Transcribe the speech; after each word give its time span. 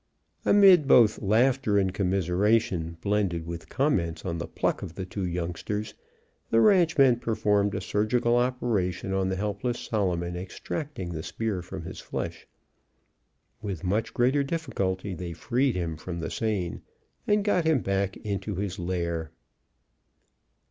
Amid 0.45 0.87
both 0.87 1.21
laughter 1.21 1.77
and 1.77 1.93
commiseration, 1.93 2.97
blended 3.01 3.45
with 3.45 3.69
comments 3.69 4.25
on 4.25 4.39
the 4.39 4.47
pluck 4.47 4.81
of 4.81 4.95
the 4.95 5.05
two 5.05 5.27
youngsters, 5.27 5.93
the 6.49 6.59
ranchmen 6.59 7.17
performed 7.17 7.75
a 7.75 7.81
surgical 7.81 8.35
operation 8.35 9.13
on 9.13 9.29
the 9.29 9.35
helpless 9.35 9.77
Solomon, 9.79 10.35
extracting 10.35 11.09
the 11.11 11.21
spear 11.21 11.61
from 11.61 11.83
his 11.83 11.99
flesh. 11.99 12.47
With 13.61 13.83
much 13.83 14.11
greater 14.11 14.41
difficulty 14.43 15.13
they 15.13 15.33
freed 15.33 15.75
him 15.75 15.97
from 15.97 16.19
the 16.19 16.31
seine 16.31 16.81
and 17.27 17.43
got 17.43 17.65
him 17.65 17.81
back 17.81 18.17
into 18.17 18.55
his 18.55 18.79
lair. 18.79 19.29